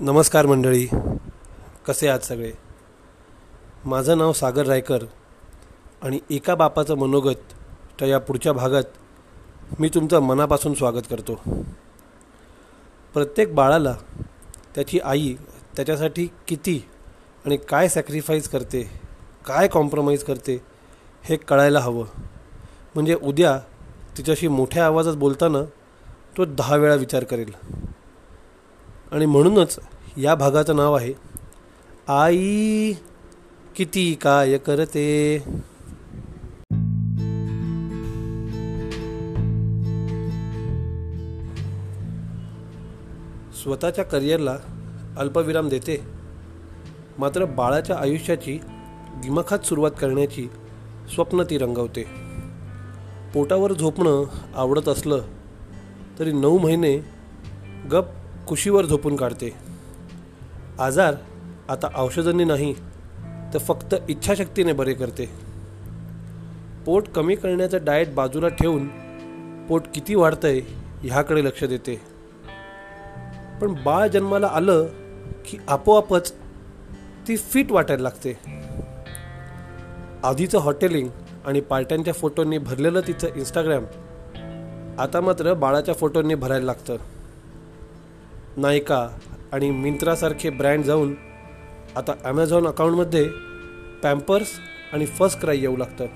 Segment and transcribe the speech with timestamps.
[0.00, 0.86] नमस्कार मंडळी.
[1.86, 2.52] कसे आहात सगळे?
[3.84, 5.04] माझं नाव सागर रायकर
[6.02, 7.52] आणि एका बापाचं मनोगत
[8.00, 8.82] तर या पुढच्या भागात
[9.80, 11.40] मी तुमचं मनापासून स्वागत करतो.
[13.14, 13.96] प्रत्येक बाळाला
[14.74, 15.34] त्याची आई
[15.76, 16.84] त्याच्यासाठी किती
[17.44, 19.00] आणि काय सॅक्रिफाईस करते
[19.46, 20.62] काय कॉम्प्रोमाइज करते
[21.22, 22.04] हे कळायला हवं.
[22.94, 23.60] म्हणजे उद्या
[24.18, 25.58] तिच्याशी मोठ्या आवाजात बोलताना
[26.36, 27.52] तो दहा वेळा विचार करेल.
[29.12, 29.78] आणि म्हणूनच
[30.16, 31.12] या भागाचं नाव आहे
[32.08, 32.92] आई
[33.76, 35.38] किती काय करते?
[43.62, 44.56] स्वतःच्या करिअरला
[45.18, 46.00] अल्पविराम देते
[47.18, 48.58] मात्र बाळाच्या आयुष्याची
[49.22, 50.48] दिमाखात सुरुवात करण्याची
[51.14, 52.04] स्वप्न ती रंगवते.
[53.34, 55.20] पोटावर झोपणं आवडत असलं
[56.18, 56.96] तरी नऊ महिने
[57.92, 58.04] गप
[58.48, 59.52] कुशीवर झोपून काढते.
[60.78, 61.14] आजार
[61.68, 62.74] आता औषधांनी नाही
[63.54, 65.26] तर फक्त इच्छाशक्तीने बरे करते.
[66.86, 68.88] पोट कमी करण्याचं डाएट बाजूला ठेवून
[69.68, 70.60] पोट किती वाढतंय
[71.02, 72.00] ह्याकडे लक्ष देते.
[73.60, 74.86] पण बाळ जन्माला आलं
[75.46, 76.32] की आपोआपच
[77.28, 78.38] ती फिट वाटायला लागते.
[80.24, 81.08] आधीचं हॉटेलिंग
[81.46, 83.84] आणि पार्ट्यांच्या फोटोंनी भरलेलं तिचं इंस्टाग्राम
[84.98, 86.96] आता मात्र बाळाच्या फोटोंनी भरायला लागतं.
[88.56, 89.08] नायका
[89.52, 91.14] आणि मिंत्रासारखे ब्रँड जाऊन
[91.96, 93.24] आता ॲमेझॉन अकाउंटमध्ये
[94.02, 94.48] पॅम्पर्स
[94.92, 96.06] आणि फर्स्ट क्राय येऊ लागतं.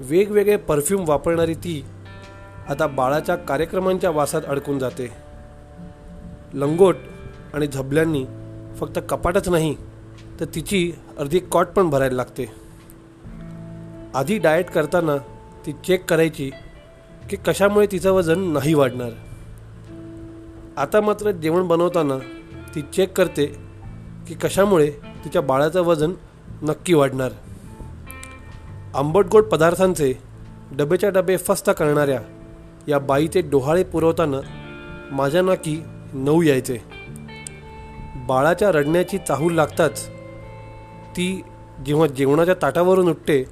[0.00, 1.84] वेगवेगळे परफ्यूम वापरणारी ती
[2.68, 5.10] आता बाळाच्या कार्यक्रमांच्या वासात अडकून जाते.
[6.54, 6.96] लंगोट
[7.54, 8.24] आणि झबल्यांनी
[8.78, 9.74] फक्त कपाटच नाही
[10.40, 12.50] तर तिची अर्धी कॉट पण भरायला लागते.
[14.14, 15.16] आधी डाएट करताना
[15.66, 16.50] ती चेक करायची
[17.30, 19.10] की कशामुळे तिचं वजन नाही वाढणार?
[20.76, 22.18] आता मात्र जेवण बनवताना
[22.74, 23.46] ती चेक करते
[24.28, 24.90] की कशामुळे
[25.24, 26.12] तिच्या बाळाचं वजन
[26.62, 27.32] नक्की वाढणार.
[28.94, 30.14] आंबट गोड पदार्थांचे
[30.72, 32.20] डबेच्या डबे फस्त करणाऱ्या
[32.88, 34.36] या बाईचे डोहाळे पुरवताना
[35.12, 35.82] माझ्या नाकी
[36.12, 36.78] नऊ यायचे.
[38.28, 40.08] बाळाच्या रडण्याची चाहूल लागताच
[41.16, 41.42] ती
[41.86, 43.44] जेव्हा जेवणाच्या ताटावरून उठते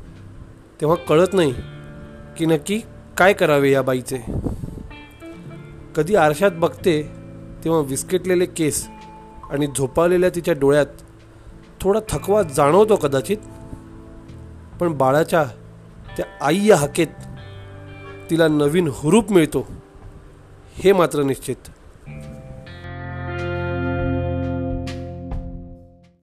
[0.81, 1.55] तेव्हा कळत नाही
[2.37, 2.81] की नक्की
[3.19, 4.25] काय करावे या बाईचे?
[5.97, 7.03] कधी आरशात बघते
[7.65, 8.89] तेव्हा विस्केटलेले केस
[9.51, 10.87] आणि झोपावलेल्या तिच्या डोळ्यात
[11.81, 13.37] थोडा थकवा जाणवतो कदाचित.
[14.81, 15.45] पण बाळाच्या
[16.17, 17.07] त्या आई या हाकेत
[18.31, 19.67] तिला नवीन हुरूप मिळतो
[20.75, 21.57] हे मात्र निश्चित.